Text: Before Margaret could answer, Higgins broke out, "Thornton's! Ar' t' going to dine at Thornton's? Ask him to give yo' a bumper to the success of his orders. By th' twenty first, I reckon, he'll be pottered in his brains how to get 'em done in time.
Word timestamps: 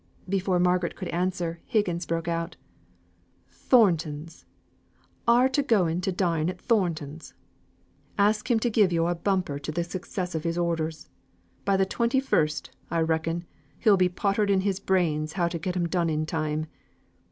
Before 0.27 0.57
Margaret 0.57 0.95
could 0.95 1.09
answer, 1.09 1.59
Higgins 1.67 2.07
broke 2.07 2.27
out, 2.27 2.55
"Thornton's! 3.51 4.47
Ar' 5.27 5.47
t' 5.47 5.61
going 5.61 6.01
to 6.01 6.11
dine 6.11 6.49
at 6.49 6.59
Thornton's? 6.59 7.35
Ask 8.17 8.49
him 8.49 8.59
to 8.61 8.71
give 8.71 8.91
yo' 8.91 9.05
a 9.05 9.13
bumper 9.13 9.59
to 9.59 9.71
the 9.71 9.83
success 9.83 10.33
of 10.33 10.43
his 10.43 10.57
orders. 10.57 11.07
By 11.65 11.77
th' 11.77 11.87
twenty 11.87 12.19
first, 12.19 12.71
I 12.89 12.99
reckon, 13.01 13.45
he'll 13.77 13.95
be 13.95 14.09
pottered 14.09 14.49
in 14.49 14.61
his 14.61 14.79
brains 14.79 15.33
how 15.33 15.47
to 15.49 15.59
get 15.59 15.77
'em 15.77 15.87
done 15.87 16.09
in 16.09 16.25
time. 16.25 16.65